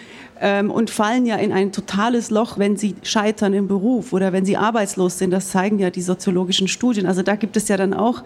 ähm, 0.42 0.72
und 0.72 0.90
fallen 0.90 1.26
ja 1.26 1.36
in 1.38 1.52
ein 1.52 1.72
totales 1.72 2.30
Loch, 2.30 2.58
wenn 2.58 2.78
sie 2.78 2.96
scheitern 3.04 3.54
im 3.54 3.68
Beruf 3.68 4.14
oder 4.14 4.34
wenn 4.34 4.46
sie 4.46 4.58
arbeitslos 4.58 5.18
sind. 5.18 5.32
Das 5.32 5.50
zeigen 5.50 5.80
ja 5.80 5.90
die 5.90 6.02
soziologischen 6.02 6.68
Studien. 6.68 7.06
Also 7.06 7.22
da 7.22 7.36
gibt 7.36 7.58
es 7.58 7.68
ja 7.68 7.78
dann 7.78 7.94
auch 7.94 8.24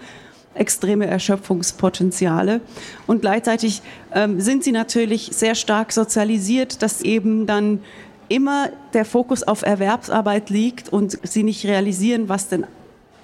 extreme 0.56 1.08
Erschöpfungspotenziale. 1.08 2.62
Und 3.08 3.22
gleichzeitig 3.22 3.82
ähm, 4.14 4.42
sind 4.42 4.64
sie 4.64 4.72
natürlich 4.72 5.30
sehr 5.32 5.56
stark 5.56 5.92
sozialisiert, 5.92 6.82
dass 6.82 7.02
eben 7.02 7.46
dann 7.46 7.80
immer 8.28 8.70
der 8.94 9.06
Fokus 9.06 9.44
auf 9.44 9.62
Erwerbsarbeit 9.62 10.50
liegt 10.50 10.90
und 10.90 11.18
sie 11.24 11.44
nicht 11.44 11.66
realisieren, 11.66 12.30
was 12.30 12.48
denn 12.50 12.66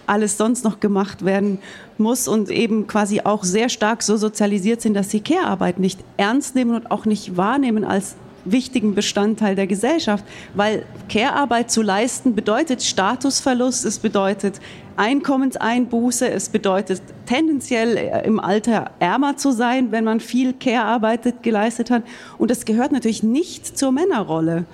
alles 0.08 0.38
sonst 0.38 0.64
noch 0.64 0.80
gemacht 0.80 1.26
werden 1.26 1.60
muss 1.98 2.28
und 2.28 2.50
eben 2.50 2.86
quasi 2.86 3.22
auch 3.22 3.44
sehr 3.44 3.70
stark 3.70 4.04
so 4.04 4.18
sozialisiert 4.18 4.82
sind, 4.82 4.94
dass 4.94 5.10
sie 5.10 5.20
Care-Arbeit 5.20 5.80
nicht 5.80 6.00
ernst 6.18 6.56
nehmen 6.56 6.76
und 6.76 6.92
auch 6.92 7.06
nicht 7.06 7.38
wahrnehmen 7.38 7.84
als 7.84 8.16
wichtigen 8.46 8.96
Bestandteil 8.96 9.56
der 9.56 9.68
Gesellschaft, 9.68 10.24
weil 10.54 10.86
Care-Arbeit 11.10 11.72
zu 11.72 11.82
leisten 11.82 12.36
bedeutet 12.36 12.84
Statusverlust, 12.84 13.86
es 13.86 14.00
bedeutet 14.00 14.62
Einkommenseinbuße, 14.98 16.30
es 16.30 16.50
bedeutet 16.50 17.02
tendenziell 17.26 17.98
äh, 17.98 18.26
im 18.26 18.40
Alter 18.40 18.92
ärmer 19.00 19.36
zu 19.36 19.52
sein, 19.52 19.92
wenn 19.92 20.04
man 20.04 20.20
viel 20.20 20.54
Care-Arbeit 20.54 21.44
geleistet 21.44 21.92
hat 21.92 22.04
und 22.38 22.52
das 22.52 22.66
gehört 22.66 22.92
natürlich 22.92 23.24
nicht 23.24 23.78
zur 23.78 23.92
Männerrolle. 23.92 24.66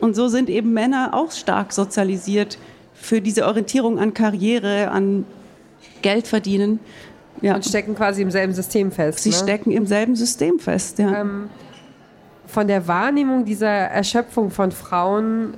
Und 0.00 0.14
so 0.14 0.28
sind 0.28 0.50
eben 0.50 0.72
Männer 0.72 1.10
auch 1.14 1.32
stark 1.32 1.72
sozialisiert 1.72 2.58
für 2.94 3.20
diese 3.20 3.46
Orientierung 3.46 3.98
an 3.98 4.14
Karriere, 4.14 4.90
an 4.90 5.24
Geld 6.02 6.26
verdienen. 6.26 6.80
Ja. 7.42 7.54
und 7.54 7.66
stecken 7.66 7.94
quasi 7.94 8.22
im 8.22 8.30
selben 8.30 8.54
System 8.54 8.90
fest. 8.90 9.18
Sie 9.18 9.28
ne? 9.28 9.36
stecken 9.36 9.70
im 9.70 9.84
selben 9.84 10.16
System 10.16 10.58
fest. 10.58 10.98
Ja. 10.98 11.20
Ähm, 11.20 11.50
von 12.56 12.68
der 12.68 12.88
Wahrnehmung 12.88 13.44
dieser 13.44 13.68
Erschöpfung 13.68 14.50
von 14.50 14.72
Frauen 14.72 15.52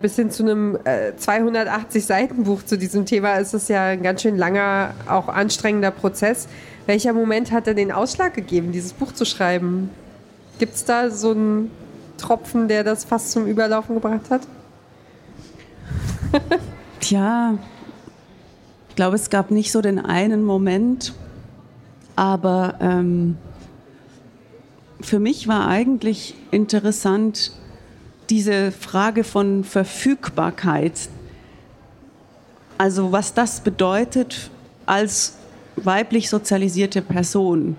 bis 0.00 0.14
hin 0.14 0.30
zu 0.30 0.44
einem 0.44 0.78
äh, 0.84 1.16
280 1.16 2.06
Seiten 2.06 2.44
Buch 2.44 2.62
zu 2.62 2.78
diesem 2.78 3.06
Thema 3.06 3.34
ist 3.38 3.54
es 3.54 3.66
ja 3.66 3.86
ein 3.86 4.04
ganz 4.04 4.22
schön 4.22 4.36
langer, 4.36 4.94
auch 5.08 5.26
anstrengender 5.26 5.90
Prozess. 5.90 6.46
Welcher 6.86 7.12
Moment 7.12 7.50
hat 7.50 7.66
denn 7.66 7.74
den 7.74 7.90
Ausschlag 7.90 8.34
gegeben, 8.34 8.70
dieses 8.70 8.92
Buch 8.92 9.10
zu 9.10 9.24
schreiben? 9.24 9.90
Gibt 10.60 10.76
es 10.76 10.84
da 10.84 11.10
so 11.10 11.32
einen 11.32 11.72
Tropfen, 12.18 12.68
der 12.68 12.84
das 12.84 13.04
fast 13.04 13.32
zum 13.32 13.48
Überlaufen 13.48 13.96
gebracht 13.96 14.30
hat? 14.30 14.42
Tja, 17.00 17.54
ich 18.90 18.94
glaube, 18.94 19.16
es 19.16 19.28
gab 19.28 19.50
nicht 19.50 19.72
so 19.72 19.82
den 19.82 19.98
einen 19.98 20.44
Moment, 20.44 21.14
aber 22.14 22.76
ähm, 22.80 23.38
für 25.00 25.18
mich 25.18 25.48
war 25.48 25.68
eigentlich 25.68 26.34
interessant 26.50 27.52
diese 28.30 28.72
Frage 28.72 29.24
von 29.24 29.64
Verfügbarkeit. 29.64 31.08
Also 32.76 33.12
was 33.12 33.34
das 33.34 33.60
bedeutet 33.60 34.50
als 34.86 35.36
weiblich 35.76 36.28
sozialisierte 36.28 37.02
Person. 37.02 37.76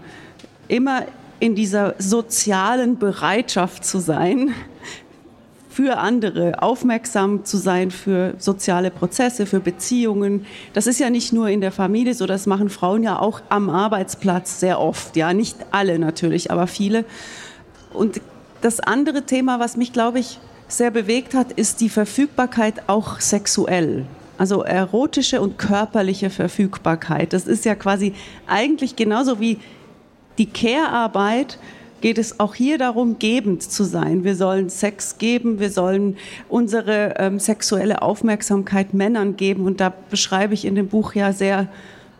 Immer 0.67 1.05
in 1.39 1.55
dieser 1.55 1.95
sozialen 1.97 2.97
Bereitschaft 2.97 3.85
zu 3.85 3.99
sein, 3.99 4.53
für 5.79 5.97
andere, 5.97 6.61
aufmerksam 6.61 7.45
zu 7.45 7.55
sein 7.55 7.89
für 7.89 8.33
soziale 8.37 8.91
Prozesse, 8.91 9.45
für 9.45 9.61
Beziehungen. 9.61 10.45
Das 10.73 10.87
ist 10.87 10.99
ja 10.99 11.09
nicht 11.09 11.31
nur 11.31 11.47
in 11.47 11.61
der 11.61 11.71
Familie 11.71 12.13
so, 12.13 12.25
das 12.25 12.47
machen 12.47 12.69
Frauen 12.69 13.01
ja 13.01 13.17
auch 13.17 13.39
am 13.47 13.69
Arbeitsplatz 13.69 14.59
sehr 14.59 14.81
oft. 14.81 15.15
Ja, 15.15 15.33
nicht 15.33 15.55
alle 15.71 15.97
natürlich, 15.97 16.51
aber 16.51 16.67
viele. 16.67 17.05
Und 17.93 18.19
das 18.59 18.81
andere 18.81 19.25
Thema, 19.25 19.61
was 19.61 19.77
mich, 19.77 19.93
glaube 19.93 20.19
ich, 20.19 20.39
sehr 20.67 20.91
bewegt 20.91 21.33
hat, 21.33 21.53
ist 21.53 21.79
die 21.79 21.87
Verfügbarkeit 21.87 22.89
auch 22.89 23.21
sexuell. 23.21 24.05
Also 24.37 24.63
erotische 24.63 25.39
und 25.39 25.57
körperliche 25.57 26.29
Verfügbarkeit. 26.29 27.31
Das 27.31 27.47
ist 27.47 27.63
ja 27.63 27.75
quasi 27.75 28.13
eigentlich 28.47 28.97
genauso 28.97 29.39
wie 29.39 29.59
die 30.37 30.47
Care-Arbeit 30.47 31.57
geht 32.01 32.17
es 32.17 32.39
auch 32.39 32.55
hier 32.55 32.77
darum, 32.77 33.19
gebend 33.19 33.63
zu 33.63 33.83
sein. 33.83 34.23
Wir 34.23 34.35
sollen 34.35 34.69
Sex 34.69 35.17
geben, 35.17 35.59
wir 35.59 35.69
sollen 35.69 36.17
unsere 36.47 37.15
ähm, 37.17 37.39
sexuelle 37.39 38.01
Aufmerksamkeit 38.01 38.93
Männern 38.93 39.37
geben. 39.37 39.65
Und 39.65 39.79
da 39.79 39.93
beschreibe 40.09 40.53
ich 40.53 40.65
in 40.65 40.75
dem 40.75 40.87
Buch 40.87 41.13
ja 41.13 41.33
sehr 41.33 41.67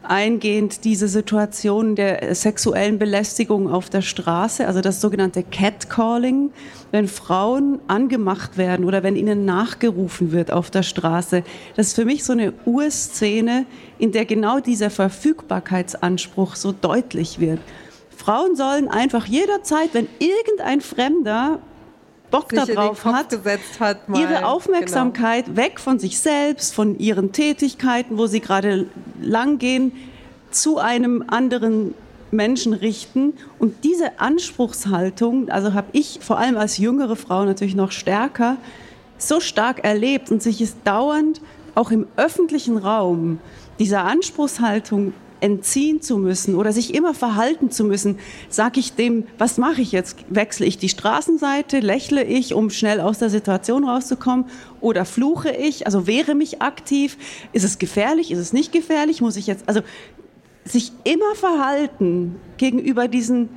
eingehend 0.03 0.85
diese 0.85 1.07
Situation 1.07 1.95
der 1.95 2.33
sexuellen 2.33 2.97
Belästigung 2.99 3.69
auf 3.69 3.89
der 3.89 4.01
Straße, 4.01 4.65
also 4.65 4.81
das 4.81 5.01
sogenannte 5.01 5.43
Catcalling, 5.43 6.51
wenn 6.91 7.07
Frauen 7.07 7.79
angemacht 7.87 8.57
werden 8.57 8.85
oder 8.85 9.03
wenn 9.03 9.15
ihnen 9.15 9.45
nachgerufen 9.45 10.31
wird 10.31 10.51
auf 10.51 10.71
der 10.71 10.83
Straße. 10.83 11.43
Das 11.75 11.87
ist 11.87 11.95
für 11.95 12.05
mich 12.05 12.23
so 12.23 12.33
eine 12.33 12.53
Urszene, 12.65 13.65
in 13.97 14.11
der 14.11 14.25
genau 14.25 14.59
dieser 14.59 14.89
Verfügbarkeitsanspruch 14.89 16.55
so 16.55 16.71
deutlich 16.71 17.39
wird. 17.39 17.59
Frauen 18.19 18.57
sollen 18.57 18.89
einfach 18.89 19.25
jederzeit, 19.25 19.93
wenn 19.93 20.07
irgendein 20.19 20.81
Fremder 20.81 21.59
Bock 22.29 22.51
Sich 22.51 22.75
darauf 22.75 23.05
hat, 23.05 23.29
gesetzt 23.29 23.79
hat 23.79 24.01
ihre 24.13 24.45
Aufmerksamkeit 24.45 25.45
genau. 25.45 25.57
weg 25.57 25.79
von 25.79 25.97
sich 25.97 26.19
selbst, 26.19 26.75
von 26.75 26.99
ihren 26.99 27.31
Tätigkeiten, 27.31 28.19
wo 28.19 28.27
sie 28.27 28.39
gerade 28.39 28.85
lang 29.19 29.57
gehen, 29.57 29.93
zu 30.51 30.77
einem 30.77 31.23
anderen 31.27 31.95
Menschen 32.29 32.73
richten. 32.73 33.33
Und 33.57 33.83
diese 33.83 34.19
Anspruchshaltung, 34.19 35.49
also 35.49 35.73
habe 35.73 35.87
ich 35.93 36.19
vor 36.21 36.37
allem 36.37 36.57
als 36.57 36.77
jüngere 36.77 37.15
Frau 37.15 37.45
natürlich 37.45 37.75
noch 37.75 37.91
stärker, 37.91 38.57
so 39.17 39.39
stark 39.39 39.83
erlebt 39.83 40.29
und 40.29 40.43
sich 40.43 40.61
ist 40.61 40.77
dauernd 40.83 41.41
auch 41.73 41.89
im 41.89 42.05
öffentlichen 42.15 42.77
Raum 42.77 43.39
dieser 43.79 44.03
Anspruchshaltung 44.03 45.13
entziehen 45.41 46.01
zu 46.01 46.17
müssen 46.17 46.55
oder 46.55 46.71
sich 46.71 46.93
immer 46.93 47.13
verhalten 47.13 47.71
zu 47.71 47.83
müssen, 47.83 48.19
sage 48.49 48.79
ich 48.79 48.93
dem, 48.93 49.25
was 49.37 49.57
mache 49.57 49.81
ich 49.81 49.91
jetzt? 49.91 50.17
Wechsle 50.29 50.65
ich 50.65 50.77
die 50.77 50.89
Straßenseite, 50.89 51.79
lächle 51.79 52.23
ich, 52.23 52.53
um 52.53 52.69
schnell 52.69 52.99
aus 52.99 53.19
der 53.19 53.29
Situation 53.29 53.83
rauszukommen 53.83 54.45
oder 54.81 55.05
fluche 55.05 55.51
ich, 55.51 55.85
also 55.85 56.07
wehre 56.07 56.35
mich 56.35 56.61
aktiv? 56.61 57.17
Ist 57.53 57.63
es 57.63 57.79
gefährlich? 57.79 58.31
Ist 58.31 58.39
es 58.39 58.53
nicht 58.53 58.71
gefährlich? 58.71 59.21
Muss 59.21 59.37
ich 59.37 59.47
jetzt, 59.47 59.67
also 59.67 59.81
sich 60.65 60.91
immer 61.03 61.35
verhalten 61.35 62.35
gegenüber 62.57 63.07
diesen 63.07 63.49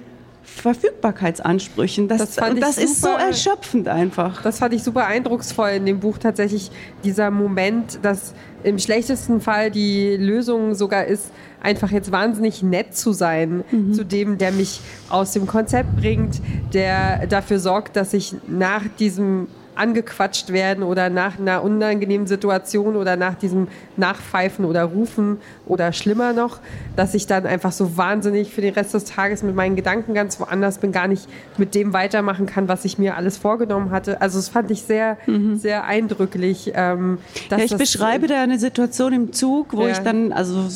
Verfügbarkeitsansprüchen, 0.42 2.08
das, 2.08 2.18
Das 2.18 2.34
fand 2.36 2.54
ich 2.58 2.64
das 2.64 2.78
ist 2.78 3.00
so 3.00 3.08
super. 3.08 3.22
erschöpfend 3.26 3.88
einfach. 3.88 4.42
Das 4.42 4.58
fand 4.58 4.74
ich 4.74 4.82
super 4.82 5.06
eindrucksvoll 5.06 5.70
in 5.70 5.86
dem 5.86 6.00
Buch 6.00 6.18
tatsächlich, 6.18 6.70
dieser 7.04 7.30
Moment, 7.30 7.98
dass 8.02 8.34
im 8.62 8.78
schlechtesten 8.78 9.40
Fall 9.40 9.70
die 9.70 10.16
Lösung 10.16 10.74
sogar 10.74 11.04
ist, 11.04 11.32
einfach 11.60 11.90
jetzt 11.90 12.12
wahnsinnig 12.12 12.62
nett 12.62 12.96
zu 12.96 13.12
sein 13.12 13.64
zu 13.92 14.04
dem, 14.04 14.38
der 14.38 14.52
mich 14.52 14.80
aus 15.08 15.32
dem 15.32 15.46
Konzept 15.46 15.96
bringt, 15.96 16.40
der 16.72 17.26
dafür 17.26 17.58
sorgt, 17.58 17.96
dass 17.96 18.12
ich 18.12 18.34
nach 18.46 18.82
diesem 18.98 19.48
angequatscht 19.74 20.52
werden 20.52 20.82
oder 20.84 21.08
nach 21.08 21.38
einer 21.38 21.62
unangenehmen 21.62 22.26
Situation 22.26 22.96
oder 22.96 23.16
nach 23.16 23.34
diesem 23.34 23.68
Nachpfeifen 23.96 24.64
oder 24.64 24.84
Rufen 24.84 25.38
oder 25.66 25.92
schlimmer 25.92 26.32
noch, 26.32 26.58
dass 26.96 27.14
ich 27.14 27.26
dann 27.26 27.46
einfach 27.46 27.72
so 27.72 27.96
wahnsinnig 27.96 28.52
für 28.52 28.60
den 28.60 28.74
Rest 28.74 28.94
des 28.94 29.04
Tages 29.04 29.42
mit 29.42 29.54
meinen 29.54 29.76
Gedanken 29.76 30.14
ganz 30.14 30.38
woanders 30.40 30.78
bin, 30.78 30.92
gar 30.92 31.08
nicht 31.08 31.26
mit 31.56 31.74
dem 31.74 31.92
weitermachen 31.92 32.46
kann, 32.46 32.68
was 32.68 32.84
ich 32.84 32.98
mir 32.98 33.16
alles 33.16 33.38
vorgenommen 33.38 33.90
hatte. 33.90 34.20
Also 34.20 34.38
das 34.38 34.48
fand 34.48 34.70
ich 34.70 34.82
sehr, 34.82 35.16
mhm. 35.26 35.56
sehr 35.56 35.84
eindrücklich. 35.84 36.72
Ähm, 36.74 37.18
ja, 37.50 37.58
ich 37.58 37.76
beschreibe 37.76 38.26
da 38.26 38.42
eine 38.42 38.58
Situation 38.58 39.12
im 39.12 39.32
Zug, 39.32 39.68
wo 39.72 39.86
ja. 39.86 39.92
ich 39.92 39.98
dann 39.98 40.32
also 40.32 40.68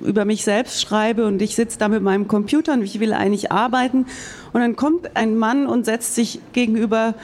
über 0.00 0.24
mich 0.24 0.44
selbst 0.44 0.80
schreibe 0.80 1.26
und 1.26 1.40
ich 1.42 1.54
sitze 1.56 1.78
da 1.78 1.88
mit 1.88 2.02
meinem 2.02 2.28
Computer 2.28 2.74
und 2.74 2.82
ich 2.82 3.00
will 3.00 3.12
eigentlich 3.12 3.50
arbeiten 3.50 4.06
und 4.52 4.60
dann 4.60 4.76
kommt 4.76 5.16
ein 5.16 5.36
Mann 5.36 5.66
und 5.66 5.84
setzt 5.84 6.14
sich 6.14 6.40
gegenüber 6.52 7.14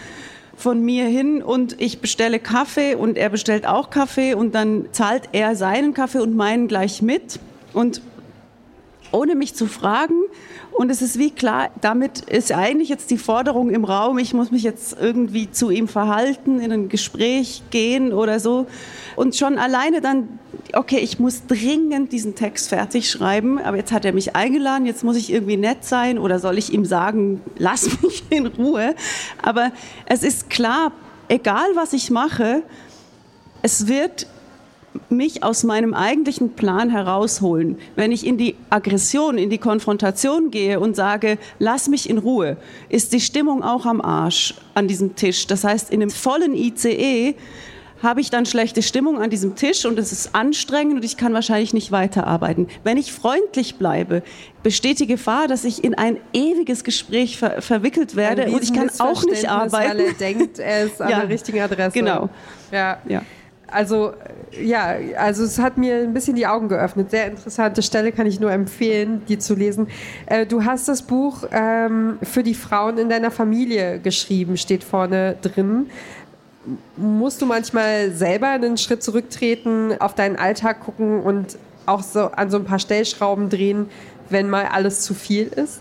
von 0.56 0.82
mir 0.82 1.06
hin 1.06 1.42
und 1.42 1.80
ich 1.80 2.00
bestelle 2.00 2.38
Kaffee 2.38 2.94
und 2.94 3.18
er 3.18 3.28
bestellt 3.28 3.66
auch 3.66 3.90
Kaffee 3.90 4.34
und 4.34 4.54
dann 4.54 4.86
zahlt 4.92 5.30
er 5.32 5.56
seinen 5.56 5.94
Kaffee 5.94 6.20
und 6.20 6.36
meinen 6.36 6.68
gleich 6.68 7.02
mit 7.02 7.40
und 7.72 8.00
ohne 9.12 9.34
mich 9.34 9.54
zu 9.54 9.66
fragen. 9.66 10.14
Und 10.72 10.90
es 10.90 11.02
ist 11.02 11.18
wie 11.18 11.30
klar, 11.30 11.70
damit 11.80 12.20
ist 12.22 12.50
eigentlich 12.50 12.88
jetzt 12.88 13.10
die 13.10 13.18
Forderung 13.18 13.70
im 13.70 13.84
Raum, 13.84 14.18
ich 14.18 14.34
muss 14.34 14.50
mich 14.50 14.64
jetzt 14.64 14.96
irgendwie 15.00 15.48
zu 15.50 15.70
ihm 15.70 15.86
verhalten, 15.86 16.58
in 16.58 16.72
ein 16.72 16.88
Gespräch 16.88 17.62
gehen 17.70 18.12
oder 18.12 18.40
so. 18.40 18.66
Und 19.14 19.36
schon 19.36 19.56
alleine 19.56 20.00
dann, 20.00 20.40
okay, 20.76 20.98
ich 20.98 21.18
muss 21.18 21.46
dringend 21.46 22.12
diesen 22.12 22.34
Text 22.34 22.68
fertig 22.68 23.10
schreiben, 23.10 23.58
aber 23.58 23.76
jetzt 23.76 23.92
hat 23.92 24.04
er 24.04 24.12
mich 24.12 24.36
eingeladen, 24.36 24.86
jetzt 24.86 25.04
muss 25.04 25.16
ich 25.16 25.32
irgendwie 25.32 25.56
nett 25.56 25.84
sein 25.84 26.18
oder 26.18 26.38
soll 26.38 26.58
ich 26.58 26.72
ihm 26.72 26.84
sagen, 26.84 27.40
lass 27.58 27.88
mich 28.02 28.24
in 28.30 28.46
Ruhe. 28.46 28.94
Aber 29.42 29.72
es 30.06 30.22
ist 30.22 30.50
klar, 30.50 30.92
egal 31.28 31.66
was 31.74 31.92
ich 31.92 32.10
mache, 32.10 32.62
es 33.62 33.88
wird 33.88 34.26
mich 35.08 35.42
aus 35.42 35.64
meinem 35.64 35.94
eigentlichen 35.94 36.52
Plan 36.52 36.90
herausholen. 36.90 37.78
Wenn 37.96 38.12
ich 38.12 38.26
in 38.26 38.38
die 38.38 38.54
Aggression, 38.70 39.38
in 39.38 39.50
die 39.50 39.58
Konfrontation 39.58 40.50
gehe 40.50 40.78
und 40.78 40.94
sage, 40.94 41.38
lass 41.58 41.88
mich 41.88 42.08
in 42.08 42.18
Ruhe, 42.18 42.56
ist 42.88 43.12
die 43.12 43.20
Stimmung 43.20 43.62
auch 43.62 43.86
am 43.86 44.00
Arsch 44.00 44.54
an 44.74 44.86
diesem 44.86 45.16
Tisch. 45.16 45.46
Das 45.46 45.64
heißt, 45.64 45.90
in 45.90 46.00
einem 46.00 46.10
vollen 46.10 46.54
ICE 46.54 47.34
habe 48.04 48.20
ich 48.20 48.30
dann 48.30 48.46
schlechte 48.46 48.82
Stimmung 48.82 49.20
an 49.20 49.30
diesem 49.30 49.56
Tisch 49.56 49.84
und 49.84 49.98
es 49.98 50.12
ist 50.12 50.34
anstrengend 50.34 50.96
und 50.96 51.04
ich 51.04 51.16
kann 51.16 51.34
wahrscheinlich 51.34 51.74
nicht 51.74 51.90
weiterarbeiten. 51.90 52.68
Wenn 52.84 52.96
ich 52.96 53.12
freundlich 53.12 53.76
bleibe, 53.76 54.22
besteht 54.62 55.00
die 55.00 55.06
Gefahr, 55.06 55.48
dass 55.48 55.64
ich 55.64 55.82
in 55.82 55.94
ein 55.94 56.18
ewiges 56.32 56.84
Gespräch 56.84 57.38
ver 57.38 57.60
verwickelt 57.60 58.14
werde 58.14 58.46
und 58.46 58.62
ich 58.62 58.72
kann 58.72 58.90
auch 58.98 59.24
nicht 59.24 59.48
arbeiten. 59.48 59.98
Er 59.98 60.12
denkt, 60.18 60.58
er 60.58 60.84
ist 60.84 61.02
an 61.02 61.10
ja, 61.10 61.20
der 61.20 61.28
richtigen 61.28 61.60
Adresse. 61.60 61.98
Genau. 61.98 62.28
Ja. 62.70 62.98
ja 63.08 63.22
also 63.74 64.12
ja, 64.62 64.94
also 65.18 65.42
es 65.42 65.58
hat 65.58 65.76
mir 65.76 65.96
ein 65.96 66.14
bisschen 66.14 66.36
die 66.36 66.46
Augen 66.46 66.68
geöffnet. 66.68 67.10
Sehr 67.10 67.26
interessante 67.26 67.82
Stelle, 67.82 68.12
kann 68.12 68.26
ich 68.26 68.38
nur 68.38 68.52
empfehlen, 68.52 69.22
die 69.28 69.38
zu 69.38 69.54
lesen. 69.54 69.88
Äh, 70.26 70.46
du 70.46 70.64
hast 70.64 70.88
das 70.88 71.02
Buch 71.02 71.44
ähm, 71.50 72.18
für 72.22 72.42
die 72.42 72.54
Frauen 72.54 72.98
in 72.98 73.08
deiner 73.08 73.32
Familie 73.32 73.98
geschrieben, 73.98 74.56
steht 74.56 74.84
vorne 74.84 75.36
drin. 75.42 75.86
Musst 76.96 77.42
du 77.42 77.46
manchmal 77.46 78.10
selber 78.12 78.48
einen 78.48 78.76
Schritt 78.76 79.02
zurücktreten, 79.02 79.94
auf 80.00 80.14
deinen 80.14 80.36
Alltag 80.36 80.80
gucken 80.80 81.20
und 81.20 81.58
auch 81.86 82.02
so 82.02 82.20
an 82.20 82.50
so 82.50 82.56
ein 82.56 82.64
paar 82.64 82.78
Stellschrauben 82.78 83.50
drehen, 83.50 83.90
wenn 84.30 84.48
mal 84.48 84.66
alles 84.66 85.02
zu 85.02 85.14
viel 85.14 85.48
ist? 85.48 85.80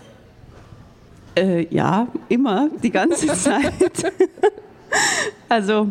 Äh, 1.36 1.66
ja, 1.74 2.06
immer, 2.28 2.68
die 2.82 2.90
ganze 2.90 3.26
Zeit. 3.34 4.12
also 5.48 5.88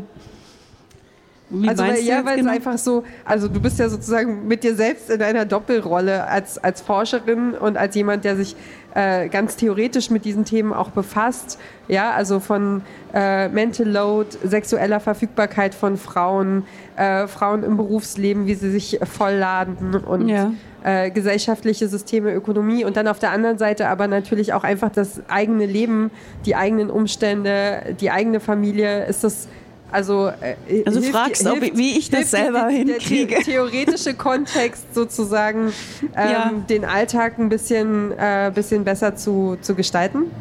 wie 1.53 1.69
also 1.69 1.83
weil, 1.83 1.99
ja, 1.99 2.25
weil 2.25 2.37
genau? 2.37 2.49
es 2.49 2.55
einfach 2.55 2.77
so, 2.77 3.03
also 3.25 3.47
du 3.47 3.59
bist 3.59 3.79
ja 3.79 3.87
sozusagen 3.87 4.47
mit 4.47 4.63
dir 4.63 4.75
selbst 4.75 5.09
in 5.09 5.21
einer 5.21 5.45
Doppelrolle 5.45 6.27
als, 6.27 6.57
als 6.57 6.81
Forscherin 6.81 7.53
und 7.53 7.77
als 7.77 7.95
jemand, 7.95 8.25
der 8.25 8.35
sich 8.35 8.55
äh, 8.95 9.29
ganz 9.29 9.55
theoretisch 9.55 10.09
mit 10.09 10.25
diesen 10.25 10.45
Themen 10.45 10.73
auch 10.73 10.89
befasst. 10.89 11.59
Ja, 11.87 12.11
also 12.11 12.39
von 12.39 12.81
äh, 13.13 13.49
Mental 13.49 13.87
Load, 13.87 14.29
sexueller 14.43 14.99
Verfügbarkeit 14.99 15.75
von 15.75 15.97
Frauen, 15.97 16.63
äh, 16.95 17.27
Frauen 17.27 17.63
im 17.63 17.77
Berufsleben, 17.77 18.45
wie 18.47 18.55
sie 18.55 18.71
sich 18.71 18.99
vollladen 19.03 19.95
und 19.95 20.27
ja. 20.27 20.51
Äh, 20.83 21.11
gesellschaftliche 21.11 21.87
Systeme, 21.87 22.33
Ökonomie 22.33 22.83
und 22.83 22.97
dann 22.97 23.07
auf 23.07 23.17
der 23.17 23.31
anderen 23.31 23.57
Seite 23.57 23.87
aber 23.87 24.07
natürlich 24.07 24.51
auch 24.51 24.65
einfach 24.65 24.91
das 24.91 25.21
eigene 25.29 25.65
Leben, 25.65 26.11
die 26.45 26.57
eigenen 26.57 26.89
Umstände, 26.89 27.95
die 28.01 28.11
eigene 28.11 28.41
Familie. 28.41 29.05
Ist 29.05 29.23
das 29.23 29.47
also, 29.93 30.27
äh, 30.27 30.83
also 30.85 30.99
hilft, 30.99 31.15
fragst, 31.15 31.47
hilft, 31.47 31.71
ob, 31.71 31.77
wie 31.77 31.99
ich 31.99 32.09
das 32.09 32.31
selber 32.31 32.67
die, 32.69 32.77
hinkriege. 32.77 33.35
Der 33.35 33.43
theoretische 33.43 34.15
Kontext 34.15 34.93
sozusagen, 34.95 35.71
ähm, 36.01 36.11
ja. 36.15 36.51
den 36.67 36.83
Alltag 36.83 37.37
ein 37.37 37.47
bisschen, 37.47 38.11
äh, 38.11 38.51
bisschen 38.53 38.83
besser 38.83 39.15
zu, 39.15 39.55
zu 39.61 39.75
gestalten? 39.75 40.31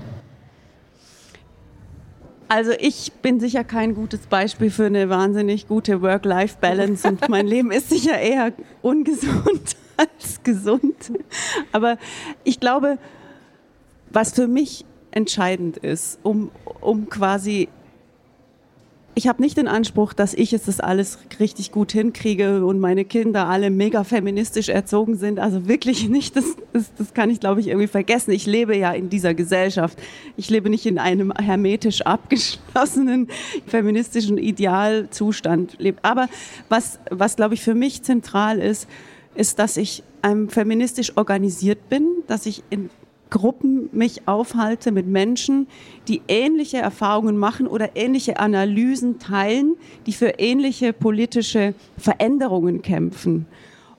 Also 2.48 2.72
ich 2.78 3.12
bin 3.20 3.40
sicher 3.40 3.62
kein 3.62 3.94
gutes 3.94 4.20
Beispiel 4.20 4.70
für 4.70 4.86
eine 4.86 5.10
wahnsinnig 5.10 5.68
gute 5.68 6.00
Work-Life-Balance 6.00 7.06
und 7.06 7.28
mein 7.28 7.46
Leben 7.46 7.70
ist 7.72 7.90
sicher 7.90 8.18
eher 8.18 8.52
ungesund 8.80 9.76
als 9.98 10.42
gesund. 10.42 11.12
Aber 11.72 11.98
ich 12.44 12.58
glaube, 12.58 12.96
was 14.10 14.32
für 14.32 14.48
mich 14.48 14.86
entscheidend 15.10 15.76
ist, 15.76 16.18
um, 16.22 16.50
um 16.80 17.10
quasi 17.10 17.68
ich 19.14 19.28
habe 19.28 19.42
nicht 19.42 19.58
den 19.58 19.68
Anspruch, 19.68 20.14
dass 20.14 20.32
ich 20.32 20.52
jetzt 20.52 20.68
das 20.68 20.80
alles 20.80 21.18
richtig 21.38 21.70
gut 21.70 21.92
hinkriege 21.92 22.64
und 22.64 22.80
meine 22.80 23.04
Kinder 23.04 23.46
alle 23.46 23.68
mega 23.70 24.04
feministisch 24.04 24.70
erzogen 24.70 25.16
sind. 25.16 25.38
Also 25.38 25.68
wirklich 25.68 26.08
nicht. 26.08 26.34
Das, 26.36 26.44
das, 26.72 26.92
das 26.96 27.12
kann 27.12 27.28
ich, 27.28 27.38
glaube 27.38 27.60
ich, 27.60 27.68
irgendwie 27.68 27.88
vergessen. 27.88 28.30
Ich 28.30 28.46
lebe 28.46 28.76
ja 28.76 28.92
in 28.92 29.10
dieser 29.10 29.34
Gesellschaft. 29.34 29.98
Ich 30.36 30.48
lebe 30.48 30.70
nicht 30.70 30.86
in 30.86 30.98
einem 30.98 31.32
hermetisch 31.32 32.02
abgeschlossenen 32.02 33.28
feministischen 33.66 34.38
Idealzustand. 34.38 35.76
Aber 36.00 36.28
was, 36.70 36.98
was 37.10 37.36
glaube 37.36 37.54
ich, 37.54 37.62
für 37.62 37.74
mich 37.74 38.02
zentral 38.02 38.58
ist, 38.58 38.88
ist, 39.34 39.58
dass 39.58 39.76
ich 39.76 40.02
ähm, 40.22 40.48
feministisch 40.48 41.16
organisiert 41.16 41.88
bin, 41.88 42.06
dass 42.28 42.46
ich 42.46 42.62
in 42.70 42.90
Gruppen 43.32 43.88
mich 43.92 44.28
aufhalte 44.28 44.92
mit 44.92 45.06
Menschen, 45.06 45.66
die 46.06 46.20
ähnliche 46.28 46.76
Erfahrungen 46.76 47.38
machen 47.38 47.66
oder 47.66 47.96
ähnliche 47.96 48.38
Analysen 48.38 49.18
teilen, 49.18 49.74
die 50.06 50.12
für 50.12 50.34
ähnliche 50.38 50.92
politische 50.92 51.74
Veränderungen 51.96 52.82
kämpfen. 52.82 53.46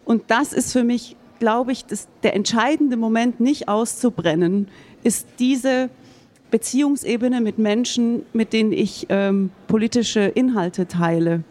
Und 0.06 0.24
das 0.28 0.54
ist 0.54 0.72
für 0.72 0.84
mich, 0.84 1.16
glaube 1.40 1.72
ich, 1.72 1.84
das, 1.86 2.08
der 2.22 2.36
entscheidende 2.36 2.96
Moment, 2.96 3.40
nicht 3.40 3.68
auszubrennen, 3.68 4.68
ist 5.04 5.28
diese 5.40 5.90
Beziehungsebene 6.52 7.42
mit 7.42 7.58
Menschen, 7.58 8.24
mit 8.34 8.54
denen 8.54 8.72
ich 8.72 9.08
ähm, 9.10 9.50
politische 9.68 10.22
Inhalte 10.22 10.88
teile. 10.88 11.44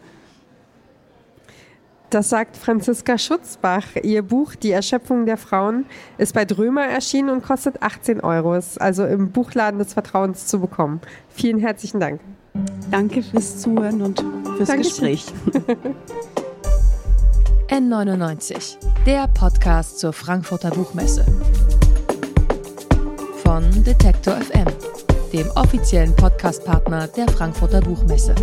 Das 2.13 2.29
sagt 2.29 2.57
Franziska 2.57 3.17
Schutzbach. 3.17 3.95
Ihr 4.03 4.21
Buch 4.21 4.53
Die 4.53 4.69
Erschöpfung 4.69 5.25
der 5.25 5.35
Frauen 5.35 5.87
ist 6.19 6.35
bei 6.35 6.45
Drömer 6.45 6.85
erschienen 6.85 7.31
und 7.31 7.43
kostet 7.43 7.81
18 7.81 8.21
Euro. 8.21 8.53
Ist 8.53 8.79
also 8.79 9.03
im 9.03 9.31
Buchladen 9.31 9.79
des 9.79 9.93
Vertrauens 9.93 10.45
zu 10.45 10.59
bekommen. 10.59 11.01
Vielen 11.29 11.57
herzlichen 11.57 11.99
Dank. 11.99 12.21
Danke 12.91 13.23
fürs 13.23 13.61
Zuhören 13.61 14.03
und 14.03 14.23
fürs 14.57 14.69
Dankeschön. 14.69 15.09
Gespräch. 15.09 15.25
N99, 17.69 18.75
der 19.07 19.27
Podcast 19.29 19.97
zur 19.97 20.13
Frankfurter 20.13 20.69
Buchmesse. 20.69 21.25
Von 23.43 23.63
Detektor 23.83 24.35
FM, 24.35 24.67
dem 25.33 25.49
offiziellen 25.55 26.15
Podcastpartner 26.15 27.07
der 27.07 27.27
Frankfurter 27.29 27.81
Buchmesse. 27.81 28.35